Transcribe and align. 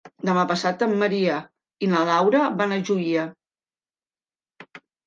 Demà 0.27 0.45
passat 0.51 0.81
en 0.85 0.95
Maria 1.03 1.35
i 1.83 1.91
na 1.93 2.03
Laura 2.09 2.43
van 2.65 2.75
a 2.79 2.81
Juià. 2.91 3.31